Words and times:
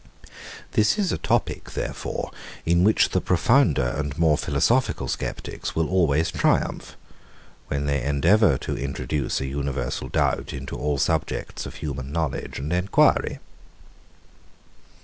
121. 0.71 0.71
This 0.71 0.97
is 0.97 1.11
a 1.11 1.19
topic, 1.19 1.71
therefore, 1.73 2.31
in 2.65 2.83
which 2.83 3.09
the 3.09 3.21
profounder 3.21 3.83
and 3.83 4.17
more 4.17 4.35
philosophical 4.35 5.07
sceptics 5.07 5.75
will 5.75 5.87
always 5.87 6.31
triumph, 6.31 6.95
when 7.67 7.85
they 7.85 8.01
endeavour 8.01 8.57
to 8.57 8.75
introduce 8.75 9.39
an 9.41 9.49
universal 9.49 10.09
doubt 10.09 10.53
into 10.53 10.75
all 10.75 10.97
subjects 10.97 11.67
of 11.67 11.75
human 11.75 12.11
knowledge 12.11 12.57
and 12.57 12.73
enquiry. 12.73 13.37